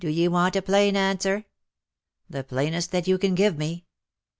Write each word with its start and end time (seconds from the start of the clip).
\)" 0.01 0.01
Do 0.01 0.09
ye 0.09 0.27
want 0.27 0.55
a 0.55 0.63
plain 0.63 0.95
answer 0.97 1.45
?''"The 2.27 2.43
plainest 2.43 2.91
that 2.91 3.07
you 3.07 3.19
can 3.19 3.35
give 3.35 3.55
me." 3.55 3.85